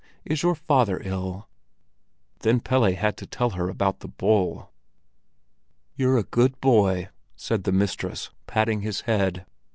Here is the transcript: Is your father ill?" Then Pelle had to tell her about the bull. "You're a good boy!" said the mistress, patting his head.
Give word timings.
Is 0.25 0.41
your 0.41 0.55
father 0.55 0.99
ill?" 1.05 1.47
Then 2.39 2.59
Pelle 2.59 2.91
had 2.95 3.17
to 3.17 3.27
tell 3.27 3.51
her 3.51 3.69
about 3.69 3.99
the 3.99 4.07
bull. 4.07 4.71
"You're 5.95 6.17
a 6.17 6.23
good 6.23 6.59
boy!" 6.59 7.09
said 7.35 7.65
the 7.65 7.71
mistress, 7.71 8.31
patting 8.47 8.81
his 8.81 9.01
head. 9.01 9.45